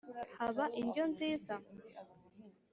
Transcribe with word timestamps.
haba 0.37 0.65
indyo 0.81 1.03
nziza!” 1.11 1.55